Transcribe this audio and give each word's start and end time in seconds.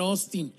Austin, 0.00 0.52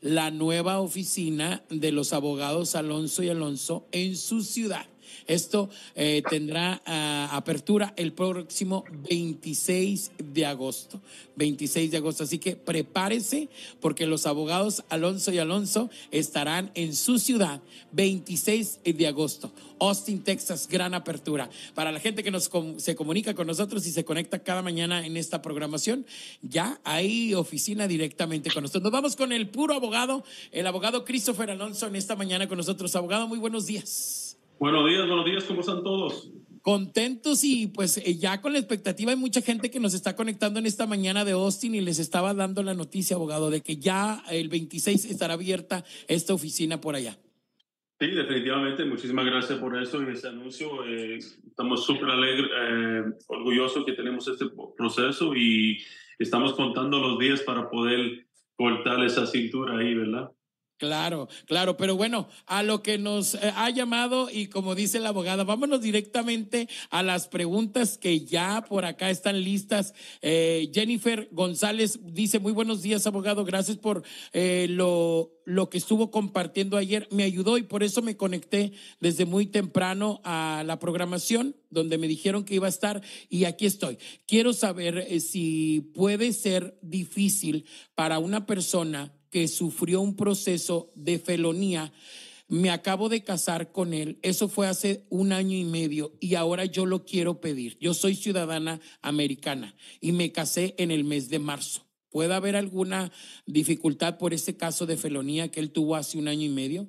la 0.00 0.30
nueva 0.30 0.78
oficina 0.78 1.62
de 1.70 1.90
los 1.90 2.12
abogados 2.12 2.76
Alonso 2.76 3.22
y 3.22 3.28
Alonso 3.28 3.88
en 3.90 4.16
su 4.16 4.42
ciudad. 4.42 4.86
Esto 5.26 5.70
eh, 5.94 6.22
tendrá 6.28 6.82
ah, 6.86 7.28
apertura 7.32 7.94
el 7.96 8.12
próximo 8.12 8.84
26 9.08 10.12
de 10.18 10.46
agosto. 10.46 11.00
26 11.36 11.90
de 11.90 11.96
agosto. 11.96 12.24
Así 12.24 12.38
que 12.38 12.56
prepárese 12.56 13.48
porque 13.80 14.06
los 14.06 14.26
abogados 14.26 14.84
Alonso 14.88 15.32
y 15.32 15.38
Alonso 15.38 15.90
estarán 16.10 16.70
en 16.74 16.94
su 16.94 17.18
ciudad 17.18 17.62
26 17.92 18.80
de 18.84 19.06
agosto. 19.06 19.52
Austin, 19.80 20.22
Texas, 20.22 20.68
gran 20.68 20.94
apertura. 20.94 21.48
Para 21.74 21.90
la 21.90 22.00
gente 22.00 22.22
que 22.22 22.30
nos, 22.30 22.50
se 22.76 22.94
comunica 22.94 23.34
con 23.34 23.46
nosotros 23.46 23.86
y 23.86 23.90
se 23.90 24.04
conecta 24.04 24.40
cada 24.40 24.62
mañana 24.62 25.06
en 25.06 25.16
esta 25.16 25.40
programación, 25.42 26.06
ya 26.42 26.80
hay 26.84 27.34
oficina 27.34 27.88
directamente 27.88 28.50
con 28.50 28.62
nosotros. 28.62 28.82
Nos 28.82 28.92
vamos 28.92 29.16
con 29.16 29.32
el 29.32 29.48
puro 29.48 29.74
abogado, 29.74 30.24
el 30.52 30.66
abogado 30.66 31.04
Christopher 31.04 31.50
Alonso 31.50 31.86
en 31.86 31.96
esta 31.96 32.16
mañana 32.16 32.48
con 32.48 32.58
nosotros. 32.58 32.94
Abogado, 32.94 33.26
muy 33.26 33.38
buenos 33.38 33.66
días. 33.66 34.29
Buenos 34.60 34.86
días, 34.86 35.06
buenos 35.06 35.24
días, 35.24 35.44
¿cómo 35.44 35.60
están 35.60 35.82
todos? 35.82 36.30
Contentos 36.60 37.44
y 37.44 37.68
pues 37.68 37.96
eh, 37.96 38.18
ya 38.18 38.42
con 38.42 38.52
la 38.52 38.58
expectativa 38.58 39.10
hay 39.10 39.16
mucha 39.16 39.40
gente 39.40 39.70
que 39.70 39.80
nos 39.80 39.94
está 39.94 40.14
conectando 40.14 40.58
en 40.58 40.66
esta 40.66 40.86
mañana 40.86 41.24
de 41.24 41.32
Austin 41.32 41.74
y 41.74 41.80
les 41.80 41.98
estaba 41.98 42.34
dando 42.34 42.62
la 42.62 42.74
noticia, 42.74 43.16
abogado, 43.16 43.48
de 43.48 43.62
que 43.62 43.78
ya 43.78 44.22
el 44.30 44.50
26 44.50 45.06
estará 45.06 45.32
abierta 45.32 45.82
esta 46.08 46.34
oficina 46.34 46.78
por 46.78 46.94
allá. 46.94 47.16
Sí, 47.98 48.08
definitivamente. 48.08 48.84
Muchísimas 48.84 49.24
gracias 49.24 49.58
por 49.58 49.80
eso 49.80 50.02
y 50.02 50.12
ese 50.12 50.28
anuncio. 50.28 50.84
Eh, 50.84 51.16
estamos 51.16 51.86
súper 51.86 52.10
alegres, 52.10 52.50
eh, 52.54 53.02
orgullosos 53.28 53.86
que 53.86 53.94
tenemos 53.94 54.28
este 54.28 54.44
proceso 54.76 55.34
y 55.34 55.82
estamos 56.18 56.52
contando 56.52 56.98
los 56.98 57.18
días 57.18 57.40
para 57.40 57.70
poder 57.70 58.26
cortar 58.56 59.02
esa 59.06 59.26
cintura 59.26 59.78
ahí, 59.78 59.94
¿verdad? 59.94 60.30
Claro, 60.80 61.28
claro, 61.44 61.76
pero 61.76 61.94
bueno, 61.94 62.26
a 62.46 62.62
lo 62.62 62.82
que 62.82 62.96
nos 62.96 63.34
eh, 63.34 63.52
ha 63.54 63.68
llamado 63.68 64.30
y 64.32 64.46
como 64.46 64.74
dice 64.74 64.98
la 64.98 65.10
abogada, 65.10 65.44
vámonos 65.44 65.82
directamente 65.82 66.70
a 66.88 67.02
las 67.02 67.28
preguntas 67.28 67.98
que 67.98 68.24
ya 68.24 68.64
por 68.66 68.86
acá 68.86 69.10
están 69.10 69.44
listas. 69.44 69.92
Eh, 70.22 70.70
Jennifer 70.72 71.28
González 71.32 71.98
dice, 72.02 72.38
muy 72.38 72.52
buenos 72.52 72.80
días, 72.80 73.06
abogado, 73.06 73.44
gracias 73.44 73.76
por 73.76 74.04
eh, 74.32 74.68
lo, 74.70 75.34
lo 75.44 75.68
que 75.68 75.76
estuvo 75.76 76.10
compartiendo 76.10 76.78
ayer. 76.78 77.06
Me 77.10 77.24
ayudó 77.24 77.58
y 77.58 77.62
por 77.62 77.82
eso 77.82 78.00
me 78.00 78.16
conecté 78.16 78.72
desde 79.00 79.26
muy 79.26 79.44
temprano 79.44 80.22
a 80.24 80.62
la 80.64 80.78
programación 80.78 81.56
donde 81.68 81.98
me 81.98 82.08
dijeron 82.08 82.42
que 82.42 82.54
iba 82.54 82.66
a 82.66 82.70
estar 82.70 83.02
y 83.28 83.44
aquí 83.44 83.66
estoy. 83.66 83.98
Quiero 84.26 84.54
saber 84.54 85.20
si 85.20 85.92
puede 85.94 86.32
ser 86.32 86.78
difícil 86.80 87.66
para 87.94 88.18
una 88.18 88.46
persona 88.46 89.12
que 89.30 89.48
sufrió 89.48 90.00
un 90.00 90.16
proceso 90.16 90.92
de 90.94 91.18
felonía. 91.18 91.92
Me 92.48 92.70
acabo 92.70 93.08
de 93.08 93.22
casar 93.22 93.70
con 93.70 93.94
él. 93.94 94.18
Eso 94.22 94.48
fue 94.48 94.66
hace 94.66 95.06
un 95.08 95.32
año 95.32 95.56
y 95.56 95.64
medio 95.64 96.12
y 96.20 96.34
ahora 96.34 96.64
yo 96.64 96.84
lo 96.84 97.04
quiero 97.04 97.40
pedir. 97.40 97.78
Yo 97.80 97.94
soy 97.94 98.16
ciudadana 98.16 98.80
americana 99.02 99.76
y 100.00 100.12
me 100.12 100.32
casé 100.32 100.74
en 100.78 100.90
el 100.90 101.04
mes 101.04 101.30
de 101.30 101.38
marzo. 101.38 101.86
¿Puede 102.10 102.34
haber 102.34 102.56
alguna 102.56 103.12
dificultad 103.46 104.18
por 104.18 104.34
ese 104.34 104.56
caso 104.56 104.84
de 104.84 104.96
felonía 104.96 105.50
que 105.50 105.60
él 105.60 105.70
tuvo 105.70 105.94
hace 105.94 106.18
un 106.18 106.26
año 106.26 106.44
y 106.44 106.48
medio? 106.48 106.88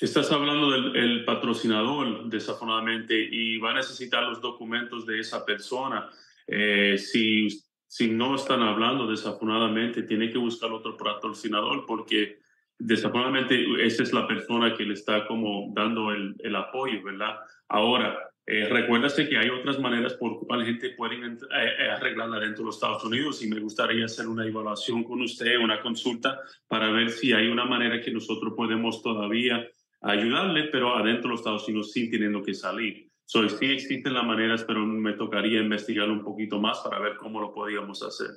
Estás 0.00 0.30
hablando 0.30 0.70
del 0.92 1.24
patrocinador, 1.24 2.28
desafortunadamente, 2.28 3.14
y 3.18 3.58
va 3.58 3.70
a 3.70 3.74
necesitar 3.74 4.24
los 4.24 4.40
documentos 4.40 5.06
de 5.06 5.20
esa 5.20 5.44
persona. 5.44 6.10
Eh, 6.46 6.98
si, 6.98 7.48
si 7.86 8.10
no 8.10 8.36
están 8.36 8.62
hablando, 8.62 9.06
desafortunadamente, 9.06 10.02
tiene 10.02 10.30
que 10.30 10.38
buscar 10.38 10.70
otro 10.70 10.96
patrocinador 10.96 11.86
porque 11.86 12.40
desafortunadamente 12.78 13.64
esa 13.86 14.02
es 14.02 14.12
la 14.12 14.28
persona 14.28 14.74
que 14.74 14.84
le 14.84 14.94
está 14.94 15.26
como 15.26 15.72
dando 15.74 16.12
el, 16.12 16.36
el 16.40 16.56
apoyo, 16.56 17.02
¿verdad? 17.02 17.36
Ahora, 17.68 18.18
eh, 18.48 18.68
recuérdase 18.68 19.28
que 19.28 19.36
hay 19.36 19.48
otras 19.48 19.80
maneras 19.80 20.14
por 20.14 20.38
cual 20.46 20.60
la 20.60 20.66
gente 20.66 20.90
puede 20.90 21.16
eh, 21.16 21.36
eh, 21.50 21.90
arreglarla 21.90 22.38
dentro 22.38 22.62
de 22.62 22.66
los 22.66 22.76
Estados 22.76 23.04
Unidos 23.04 23.42
y 23.42 23.48
me 23.48 23.58
gustaría 23.58 24.04
hacer 24.04 24.28
una 24.28 24.46
evaluación 24.46 25.02
con 25.02 25.20
usted, 25.20 25.58
una 25.58 25.82
consulta 25.82 26.38
para 26.68 26.90
ver 26.92 27.10
si 27.10 27.32
hay 27.32 27.48
una 27.48 27.64
manera 27.64 28.00
que 28.00 28.12
nosotros 28.12 28.54
podemos 28.56 29.02
todavía 29.02 29.66
ayudarle, 30.00 30.68
pero 30.70 30.94
adentro 30.94 31.24
de 31.24 31.28
los 31.30 31.40
Estados 31.40 31.66
Unidos 31.66 31.90
sin 31.90 32.08
teniendo 32.08 32.40
que 32.40 32.54
salir. 32.54 33.08
So, 33.24 33.48
sí 33.48 33.66
existen 33.66 34.14
las 34.14 34.24
maneras, 34.24 34.62
pero 34.62 34.86
me 34.86 35.14
tocaría 35.14 35.60
investigar 35.60 36.08
un 36.08 36.22
poquito 36.22 36.60
más 36.60 36.78
para 36.78 37.00
ver 37.00 37.16
cómo 37.16 37.40
lo 37.40 37.52
podíamos 37.52 38.00
hacer. 38.04 38.28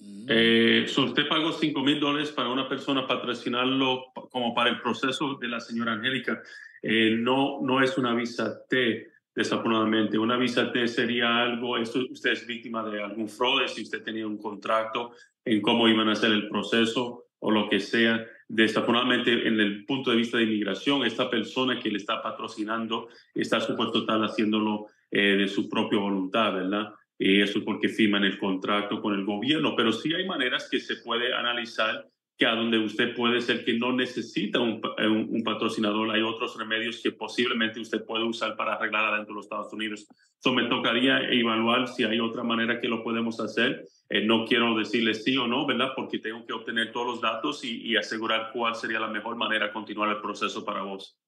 Eh, 0.00 0.86
usted 0.96 1.26
pagó 1.28 1.52
5 1.52 1.82
mil 1.82 1.98
dólares 1.98 2.30
para 2.30 2.50
una 2.50 2.68
persona 2.68 3.06
patrocinarlo 3.06 4.12
como 4.30 4.54
para 4.54 4.70
el 4.70 4.80
proceso 4.80 5.34
de 5.34 5.48
la 5.48 5.60
señora 5.60 5.92
Angélica. 5.92 6.42
Eh, 6.82 7.16
no, 7.18 7.60
no 7.62 7.82
es 7.82 7.98
una 7.98 8.14
visa 8.14 8.64
T, 8.68 9.08
desafortunadamente. 9.34 10.18
Una 10.18 10.36
visa 10.36 10.70
T 10.70 10.86
sería 10.86 11.42
algo, 11.42 11.76
esto, 11.76 12.00
usted 12.10 12.32
es 12.32 12.46
víctima 12.46 12.88
de 12.88 13.02
algún 13.02 13.28
fraude, 13.28 13.68
si 13.68 13.82
usted 13.82 14.02
tenía 14.02 14.26
un 14.26 14.38
contrato 14.38 15.12
en 15.44 15.60
cómo 15.60 15.88
iban 15.88 16.08
a 16.08 16.12
hacer 16.12 16.30
el 16.30 16.48
proceso 16.48 17.24
o 17.40 17.50
lo 17.50 17.68
que 17.68 17.80
sea. 17.80 18.24
Desafortunadamente, 18.46 19.46
en 19.46 19.60
el 19.60 19.84
punto 19.84 20.10
de 20.10 20.16
vista 20.16 20.38
de 20.38 20.44
inmigración, 20.44 21.04
esta 21.04 21.28
persona 21.28 21.78
que 21.80 21.90
le 21.90 21.98
está 21.98 22.22
patrocinando 22.22 23.08
está 23.34 23.60
supuesto 23.60 24.00
estar 24.00 24.20
haciéndolo 24.20 24.86
eh, 25.10 25.36
de 25.36 25.48
su 25.48 25.68
propia 25.68 25.98
voluntad, 25.98 26.54
¿verdad? 26.54 26.92
Eso 27.18 27.64
porque 27.64 27.88
firman 27.88 28.24
el 28.24 28.38
contrato 28.38 29.00
con 29.02 29.14
el 29.14 29.24
gobierno, 29.24 29.74
pero 29.76 29.92
sí 29.92 30.14
hay 30.14 30.26
maneras 30.26 30.68
que 30.70 30.78
se 30.78 30.96
puede 30.96 31.34
analizar 31.34 32.06
que 32.38 32.46
a 32.46 32.54
donde 32.54 32.78
usted 32.78 33.16
puede 33.16 33.40
ser 33.40 33.64
que 33.64 33.74
no 33.74 33.92
necesita 33.92 34.60
un, 34.60 34.80
un, 35.00 35.42
patrocinador, 35.42 36.08
hay 36.12 36.22
otros 36.22 36.56
remedios 36.56 37.00
que 37.02 37.10
posiblemente 37.10 37.80
usted 37.80 38.04
puede 38.04 38.22
usar 38.22 38.54
para 38.54 38.74
arreglar 38.74 39.06
adentro 39.06 39.34
de 39.34 39.38
los 39.38 39.46
Estados 39.46 39.72
Unidos. 39.72 40.06
Eso 40.38 40.54
me 40.54 40.68
tocaría 40.68 41.18
evaluar 41.32 41.88
si 41.88 42.04
hay 42.04 42.20
otra 42.20 42.44
manera 42.44 42.80
que 42.80 42.86
lo 42.86 43.02
podemos 43.02 43.40
hacer. 43.40 43.88
Eh, 44.08 44.24
no 44.24 44.46
quiero 44.46 44.76
decirle 44.78 45.14
sí 45.14 45.36
o 45.36 45.48
no, 45.48 45.66
¿verdad? 45.66 45.94
Porque 45.96 46.20
tengo 46.20 46.46
que 46.46 46.52
obtener 46.52 46.92
todos 46.92 47.08
los 47.08 47.20
datos 47.20 47.64
y, 47.64 47.82
y 47.82 47.96
asegurar 47.96 48.50
cuál 48.52 48.76
sería 48.76 49.00
la 49.00 49.08
mejor 49.08 49.34
manera 49.34 49.66
de 49.66 49.72
continuar 49.72 50.08
el 50.10 50.22
proceso 50.22 50.64
para 50.64 50.82
vos. 50.82 51.18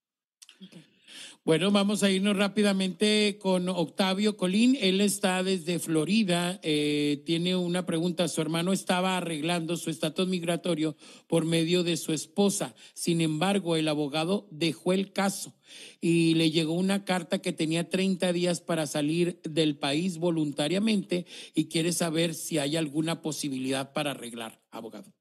Bueno, 1.51 1.73
vamos 1.73 2.05
a 2.05 2.11
irnos 2.13 2.37
rápidamente 2.37 3.37
con 3.41 3.69
Octavio 3.69 4.37
Colín. 4.37 4.79
Él 4.81 5.01
está 5.01 5.43
desde 5.43 5.81
Florida. 5.81 6.61
Eh, 6.63 7.25
tiene 7.27 7.57
una 7.57 7.87
pregunta. 7.87 8.29
Su 8.29 8.41
hermano 8.41 8.73
estaba 8.73 9.17
arreglando 9.17 9.77
su 9.77 9.91
estatus 9.91 10.29
migratorio 10.29 10.95
por 11.27 11.47
medio 11.47 11.83
de 11.83 11.97
su 11.97 12.13
esposa. 12.13 12.77
Sin 12.95 13.21
embargo, 13.21 13.75
el 13.75 13.89
abogado 13.89 14.47
dejó 14.53 14.93
el 14.93 15.13
caso 15.13 15.53
y 16.01 16.35
le 16.35 16.53
llegó 16.53 16.75
una 16.75 17.05
carta 17.05 17.43
que 17.43 17.53
tenía 17.53 17.91
30 17.91 18.33
días 18.33 18.61
para 18.61 18.87
salir 18.87 19.41
del 19.43 19.77
país 19.77 20.19
voluntariamente 20.19 21.27
y 21.53 21.67
quiere 21.67 21.93
saber 21.93 22.35
si 22.35 22.59
hay 22.59 22.77
alguna 22.77 23.23
posibilidad 23.23 23.93
para 23.93 24.13
arreglar, 24.13 24.63
abogado. 24.71 25.13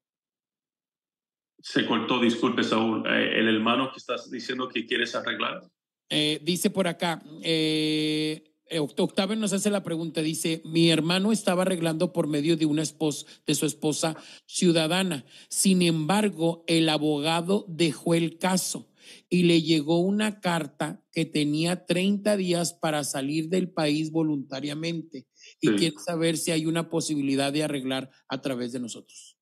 Se 1.58 1.88
cortó, 1.88 2.20
disculpe, 2.20 2.64
Saúl. 2.64 3.04
Eh, 3.08 3.40
¿El 3.40 3.48
hermano 3.48 3.92
que 3.92 3.98
estás 3.98 4.30
diciendo 4.30 4.70
que 4.70 4.86
quieres 4.86 5.16
arreglar? 5.16 5.64
Eh, 6.10 6.40
dice 6.44 6.70
por 6.70 6.88
acá, 6.88 7.24
eh, 7.44 8.50
Octavio 8.78 9.36
nos 9.36 9.54
hace 9.54 9.70
la 9.70 9.84
pregunta, 9.84 10.22
dice, 10.22 10.62
mi 10.66 10.90
hermano 10.92 11.32
estaba 11.32 11.64
arreglando 11.64 12.14
por 12.14 12.28
medio 12.28 12.56
de 12.56 12.66
una 12.66 12.84
esposa, 12.84 13.26
de 13.46 13.56
su 13.56 13.66
esposa 13.66 14.16
ciudadana. 14.46 15.26
Sin 15.50 15.82
embargo, 15.82 16.64
el 16.68 16.90
abogado 16.90 17.66
dejó 17.68 18.14
el 18.14 18.38
caso 18.38 18.90
y 19.30 19.44
le 19.44 19.62
llegó 19.62 20.00
una 20.00 20.40
carta 20.40 21.04
que 21.12 21.26
tenía 21.26 21.86
30 21.86 22.38
días 22.38 22.74
para 22.74 23.04
salir 23.04 23.50
del 23.50 23.70
país 23.70 24.12
voluntariamente 24.12 25.26
y 25.60 25.70
quiere 25.72 25.96
saber 25.98 26.38
si 26.38 26.52
hay 26.52 26.66
una 26.66 26.90
posibilidad 26.90 27.52
de 27.52 27.64
arreglar 27.64 28.12
a 28.28 28.42
través 28.42 28.72
de 28.72 28.80
nosotros. 28.80 29.38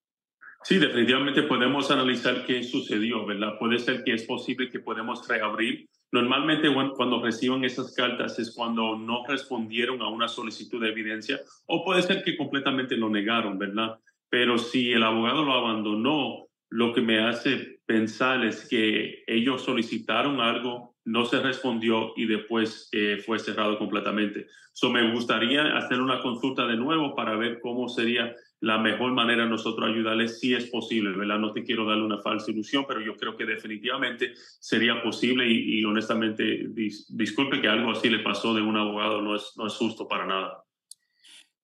Sí, 0.63 0.77
definitivamente 0.77 1.43
podemos 1.43 1.91
analizar 1.91 2.45
qué 2.45 2.63
sucedió, 2.63 3.25
¿verdad? 3.25 3.57
Puede 3.59 3.79
ser 3.79 4.03
que 4.03 4.13
es 4.13 4.23
posible 4.23 4.69
que 4.69 4.79
podemos 4.79 5.25
reabrir 5.27 5.89
Normalmente 6.11 6.73
cuando 6.95 7.21
reciben 7.21 7.65
esas 7.65 7.93
cartas 7.93 8.39
es 8.39 8.53
cuando 8.55 8.97
no 8.97 9.25
respondieron 9.27 10.01
a 10.01 10.07
una 10.07 10.27
solicitud 10.27 10.81
de 10.81 10.89
evidencia 10.89 11.39
o 11.65 11.83
puede 11.83 12.01
ser 12.01 12.23
que 12.23 12.37
completamente 12.37 12.95
lo 12.95 13.09
negaron, 13.09 13.57
¿verdad? 13.57 13.99
Pero 14.29 14.57
si 14.57 14.91
el 14.91 15.03
abogado 15.03 15.43
lo 15.43 15.53
abandonó, 15.53 16.47
lo 16.69 16.93
que 16.93 17.01
me 17.01 17.19
hace 17.19 17.79
pensar 17.85 18.45
es 18.45 18.67
que 18.67 19.23
ellos 19.27 19.63
solicitaron 19.63 20.41
algo, 20.41 20.95
no 21.05 21.25
se 21.25 21.41
respondió 21.41 22.13
y 22.17 22.25
después 22.25 22.89
eh, 22.91 23.21
fue 23.25 23.39
cerrado 23.39 23.77
completamente. 23.77 24.47
So, 24.73 24.89
me 24.89 25.11
gustaría 25.11 25.77
hacer 25.77 26.01
una 26.01 26.21
consulta 26.21 26.67
de 26.67 26.75
nuevo 26.75 27.15
para 27.15 27.35
ver 27.37 27.59
cómo 27.61 27.87
sería 27.87 28.35
la 28.59 28.79
mejor 28.79 29.13
manera 29.13 29.43
de 29.43 29.49
nosotros 29.49 29.89
ayudarles 29.89 30.39
si 30.39 30.53
es 30.53 30.65
posible, 30.65 31.15
¿verdad? 31.15 31.37
No 31.37 31.53
te 31.53 31.63
quiero 31.63 31.85
darle 31.85 32.03
una 32.03 32.21
falsa 32.21 32.51
ilusión, 32.51 32.85
pero 32.87 33.01
yo 33.01 33.15
creo 33.15 33.37
que 33.37 33.45
definitivamente 33.45 34.33
sería 34.59 35.01
posible 35.03 35.47
y, 35.47 35.83
honestamente, 35.85 36.67
disculpe 37.09 37.61
que 37.61 37.67
algo 37.67 37.91
así 37.91 38.09
le 38.09 38.19
pasó 38.19 38.53
de 38.53 38.61
un 38.61 38.77
abogado, 38.77 39.21
no 39.21 39.35
es, 39.35 39.53
no 39.57 39.67
es 39.67 39.73
justo 39.73 40.07
para 40.07 40.25
nada. 40.25 40.63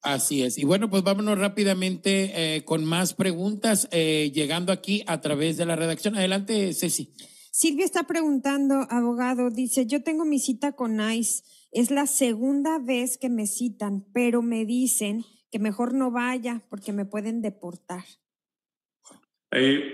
Así 0.03 0.43
es. 0.43 0.57
Y 0.57 0.65
bueno, 0.65 0.89
pues 0.89 1.01
vámonos 1.01 1.39
rápidamente 1.39 2.55
eh, 2.57 2.65
con 2.65 2.83
más 2.83 3.13
preguntas, 3.13 3.87
eh, 3.91 4.31
llegando 4.33 4.73
aquí 4.73 5.01
a 5.07 5.21
través 5.21 5.57
de 5.57 5.65
la 5.65 5.77
redacción. 5.77 6.15
Adelante, 6.15 6.73
Ceci. 6.73 7.09
Silvia 7.51 7.85
está 7.85 8.03
preguntando, 8.03 8.85
abogado, 8.89 9.49
dice, 9.49 9.85
yo 9.85 10.03
tengo 10.03 10.25
mi 10.25 10.39
cita 10.39 10.73
con 10.73 10.99
ICE, 10.99 11.43
es 11.71 11.91
la 11.91 12.07
segunda 12.07 12.79
vez 12.79 13.17
que 13.17 13.29
me 13.29 13.47
citan, 13.47 14.05
pero 14.13 14.41
me 14.41 14.65
dicen 14.65 15.23
que 15.53 15.59
mejor 15.59 15.93
no 15.93 16.09
vaya 16.09 16.63
porque 16.67 16.91
me 16.91 17.05
pueden 17.05 17.43
deportar. 17.43 18.03
Eh, 19.51 19.93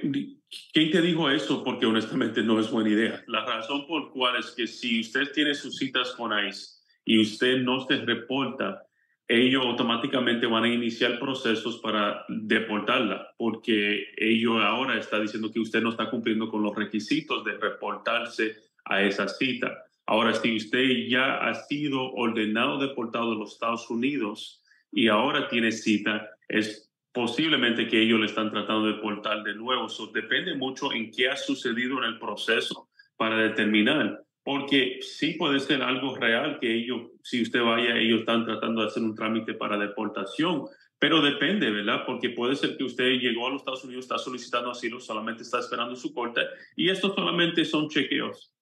¿Quién 0.71 0.89
te 0.89 1.01
dijo 1.01 1.29
eso? 1.29 1.65
Porque 1.65 1.85
honestamente 1.85 2.41
no 2.41 2.61
es 2.61 2.71
buena 2.71 2.91
idea. 2.91 3.21
La 3.27 3.43
razón 3.45 3.85
por 3.85 4.13
cual 4.13 4.39
es 4.39 4.51
que 4.51 4.67
si 4.67 5.01
usted 5.01 5.33
tiene 5.33 5.53
sus 5.53 5.75
citas 5.75 6.13
con 6.15 6.31
ICE 6.31 6.77
y 7.03 7.19
usted 7.19 7.57
no 7.57 7.85
se 7.85 7.97
reporta, 7.97 8.87
ellos 9.27 9.65
automáticamente 9.65 10.47
van 10.47 10.63
a 10.63 10.73
iniciar 10.73 11.19
procesos 11.19 11.79
para 11.79 12.23
deportarla, 12.29 13.35
porque 13.37 14.13
ellos 14.15 14.61
ahora 14.63 14.97
está 14.97 15.19
diciendo 15.19 15.51
que 15.51 15.59
usted 15.59 15.81
no 15.81 15.89
está 15.89 16.09
cumpliendo 16.09 16.49
con 16.49 16.63
los 16.63 16.73
requisitos 16.73 17.43
de 17.43 17.57
reportarse 17.57 18.55
a 18.85 19.01
esa 19.01 19.27
cita. 19.27 19.83
Ahora, 20.05 20.33
si 20.33 20.55
usted 20.55 21.09
ya 21.09 21.35
ha 21.35 21.53
sido 21.53 22.13
ordenado 22.13 22.79
deportado 22.79 23.31
de 23.31 23.39
los 23.39 23.51
Estados 23.51 23.89
Unidos, 23.89 24.58
y 24.91 25.07
ahora 25.07 25.47
tiene 25.47 25.71
cita, 25.71 26.29
es 26.47 26.89
posiblemente 27.11 27.87
que 27.87 28.01
ellos 28.01 28.19
le 28.19 28.27
están 28.27 28.51
tratando 28.51 28.87
de 28.87 29.01
portar 29.01 29.43
de 29.43 29.55
nuevo. 29.55 29.87
Eso 29.87 30.07
depende 30.13 30.55
mucho 30.55 30.93
en 30.93 31.11
qué 31.11 31.29
ha 31.29 31.35
sucedido 31.35 31.97
en 31.99 32.05
el 32.05 32.19
proceso 32.19 32.89
para 33.17 33.37
determinar, 33.37 34.23
porque 34.43 34.99
sí 35.01 35.33
puede 35.33 35.59
ser 35.59 35.81
algo 35.81 36.15
real 36.15 36.59
que 36.59 36.73
ellos, 36.73 37.11
si 37.23 37.41
usted 37.41 37.61
vaya, 37.61 37.97
ellos 37.97 38.21
están 38.21 38.45
tratando 38.45 38.81
de 38.81 38.87
hacer 38.87 39.03
un 39.03 39.15
trámite 39.15 39.53
para 39.53 39.77
deportación, 39.77 40.65
pero 40.97 41.21
depende, 41.21 41.69
¿verdad? 41.71 42.03
Porque 42.05 42.29
puede 42.29 42.55
ser 42.55 42.77
que 42.77 42.83
usted 42.83 43.19
llegó 43.19 43.47
a 43.47 43.51
los 43.51 43.61
Estados 43.61 43.83
Unidos, 43.85 44.05
está 44.05 44.17
solicitando 44.17 44.71
asilo, 44.71 44.99
solamente 44.99 45.43
está 45.43 45.59
esperando 45.59 45.95
su 45.95 46.13
corte 46.13 46.41
y 46.75 46.89
estos 46.89 47.15
solamente 47.15 47.63
son 47.65 47.89
chequeos. 47.89 48.53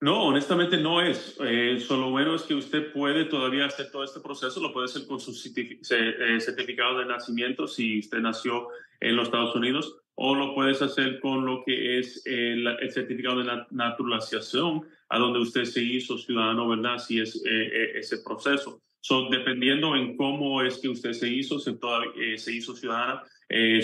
No, 0.00 0.24
honestamente 0.24 0.78
no 0.78 1.02
es. 1.02 1.36
Eh, 1.44 1.78
solo 1.78 2.10
bueno 2.10 2.34
es 2.34 2.42
que 2.42 2.54
usted 2.54 2.90
puede 2.92 3.26
todavía 3.26 3.66
hacer 3.66 3.90
todo 3.90 4.02
este 4.02 4.20
proceso, 4.20 4.58
lo 4.60 4.72
puede 4.72 4.86
hacer 4.86 5.06
con 5.06 5.20
su 5.20 5.32
eh, 5.32 6.40
certificado 6.40 6.98
de 6.98 7.06
nacimiento 7.06 7.66
si 7.66 7.98
usted 7.98 8.18
nació 8.20 8.68
en 9.00 9.16
los 9.16 9.26
Estados 9.26 9.54
Unidos 9.54 10.00
o 10.22 10.34
lo 10.34 10.54
puedes 10.54 10.82
hacer 10.82 11.18
con 11.18 11.46
lo 11.46 11.64
que 11.64 11.98
es 11.98 12.22
el, 12.26 12.68
certificado 12.90 13.42
de 13.42 13.50
naturalización, 13.70 14.86
a 15.08 15.18
donde 15.18 15.38
usted 15.38 15.64
se 15.64 15.82
hizo 15.82 16.18
ciudadano, 16.18 16.68
¿verdad? 16.68 16.98
Si 16.98 17.18
es 17.18 17.36
eh, 17.36 17.40
eh, 17.48 17.92
ese 17.94 18.18
proceso. 18.18 18.82
So, 19.00 19.30
dependiendo 19.30 19.96
en 19.96 20.18
cómo 20.18 20.60
es 20.60 20.76
que 20.76 20.90
usted 20.90 21.12
se 21.12 21.26
hizo, 21.26 21.58
se, 21.58 21.78
eh, 22.20 22.36
se 22.36 22.54
hizo 22.54 22.76
ciudadana, 22.76 23.22
eh, 23.48 23.80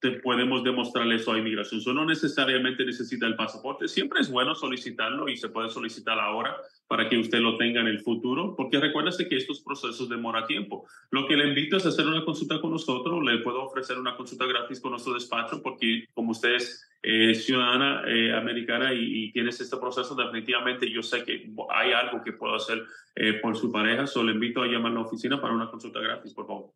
te 0.00 0.12
podemos 0.20 0.62
demostrarle 0.62 1.16
eso 1.16 1.32
a 1.32 1.38
inmigración. 1.38 1.80
Eso 1.80 1.92
no 1.92 2.06
necesariamente 2.06 2.84
necesita 2.84 3.26
el 3.26 3.34
pasaporte. 3.34 3.88
Siempre 3.88 4.20
es 4.20 4.30
bueno 4.30 4.54
solicitarlo 4.54 5.28
y 5.28 5.36
se 5.36 5.48
puede 5.48 5.70
solicitar 5.70 6.20
ahora 6.20 6.56
para 6.90 7.08
que 7.08 7.16
usted 7.16 7.38
lo 7.38 7.56
tenga 7.56 7.80
en 7.80 7.86
el 7.86 8.00
futuro, 8.00 8.56
porque 8.56 8.80
recuérdese 8.80 9.28
que 9.28 9.36
estos 9.36 9.60
procesos 9.60 10.08
demoran 10.08 10.44
tiempo. 10.48 10.88
Lo 11.12 11.28
que 11.28 11.36
le 11.36 11.46
invito 11.46 11.76
es 11.76 11.86
hacer 11.86 12.04
una 12.04 12.24
consulta 12.24 12.60
con 12.60 12.72
nosotros. 12.72 13.22
Le 13.22 13.38
puedo 13.38 13.62
ofrecer 13.62 13.96
una 13.96 14.16
consulta 14.16 14.44
gratis 14.44 14.80
con 14.80 14.90
nuestro 14.90 15.14
despacho, 15.14 15.62
porque 15.62 16.06
como 16.14 16.32
usted 16.32 16.56
es 16.56 16.90
eh, 17.04 17.32
ciudadana 17.36 18.02
eh, 18.08 18.34
americana 18.34 18.92
y, 18.92 19.26
y, 19.26 19.30
tienes 19.30 19.60
este 19.60 19.76
proceso, 19.76 20.16
definitivamente 20.16 20.90
yo 20.90 21.00
sé 21.00 21.22
que 21.22 21.48
hay 21.72 21.92
algo 21.92 22.24
que 22.24 22.32
puedo 22.32 22.56
hacer 22.56 22.82
eh, 23.14 23.34
por 23.34 23.56
su 23.56 23.70
pareja. 23.70 24.08
Solo 24.08 24.30
le 24.30 24.34
invito 24.34 24.60
a 24.60 24.66
llamar 24.66 24.90
a 24.90 24.96
la 24.96 25.02
oficina 25.02 25.40
para 25.40 25.54
una 25.54 25.70
consulta 25.70 26.00
gratis, 26.00 26.34
por 26.34 26.48
favor. 26.48 26.72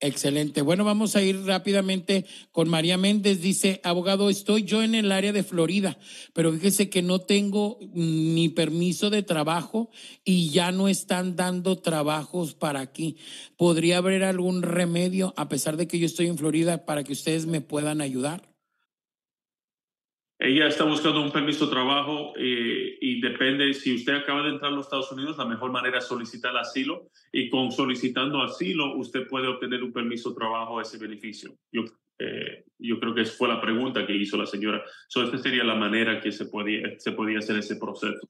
Excelente. 0.00 0.62
Bueno, 0.62 0.84
vamos 0.84 1.16
a 1.16 1.22
ir 1.22 1.44
rápidamente 1.44 2.24
con 2.52 2.68
María 2.68 2.96
Méndez. 2.96 3.40
Dice, 3.40 3.80
abogado, 3.82 4.30
estoy 4.30 4.62
yo 4.62 4.84
en 4.84 4.94
el 4.94 5.10
área 5.10 5.32
de 5.32 5.42
Florida, 5.42 5.98
pero 6.32 6.52
fíjese 6.52 6.88
que 6.88 7.02
no 7.02 7.18
tengo 7.20 7.80
ni 7.94 8.48
permiso 8.48 9.10
de 9.10 9.24
trabajo 9.24 9.90
y 10.24 10.50
ya 10.50 10.70
no 10.70 10.86
están 10.86 11.34
dando 11.34 11.78
trabajos 11.78 12.54
para 12.54 12.78
aquí. 12.78 13.16
¿Podría 13.56 13.98
haber 13.98 14.22
algún 14.22 14.62
remedio, 14.62 15.34
a 15.36 15.48
pesar 15.48 15.76
de 15.76 15.88
que 15.88 15.98
yo 15.98 16.06
estoy 16.06 16.28
en 16.28 16.38
Florida, 16.38 16.86
para 16.86 17.02
que 17.02 17.12
ustedes 17.12 17.46
me 17.46 17.60
puedan 17.60 18.00
ayudar? 18.00 18.57
Ella 20.40 20.68
está 20.68 20.84
buscando 20.84 21.20
un 21.20 21.32
permiso 21.32 21.64
de 21.64 21.72
trabajo 21.72 22.32
eh, 22.36 22.96
y 23.00 23.20
depende, 23.20 23.74
si 23.74 23.96
usted 23.96 24.14
acaba 24.14 24.44
de 24.44 24.50
entrar 24.50 24.70
a 24.72 24.74
los 24.74 24.86
Estados 24.86 25.10
Unidos, 25.10 25.36
la 25.36 25.44
mejor 25.44 25.72
manera 25.72 25.98
es 25.98 26.04
solicitar 26.04 26.56
asilo 26.56 27.10
y 27.32 27.50
con 27.50 27.72
solicitando 27.72 28.40
asilo 28.40 28.96
usted 28.96 29.26
puede 29.26 29.48
obtener 29.48 29.82
un 29.82 29.92
permiso 29.92 30.30
de 30.30 30.36
trabajo, 30.36 30.80
ese 30.80 30.96
beneficio. 30.96 31.56
Yo, 31.72 31.82
eh, 32.20 32.64
yo 32.78 33.00
creo 33.00 33.14
que 33.16 33.24
fue 33.24 33.48
la 33.48 33.60
pregunta 33.60 34.06
que 34.06 34.14
hizo 34.14 34.36
la 34.36 34.46
señora. 34.46 34.80
So, 35.08 35.24
esta 35.24 35.38
sería 35.38 35.64
la 35.64 35.74
manera 35.74 36.20
que 36.20 36.30
se 36.30 36.46
podía, 36.46 36.96
se 37.00 37.10
podía 37.10 37.40
hacer 37.40 37.58
ese 37.58 37.74
proceso. 37.74 38.28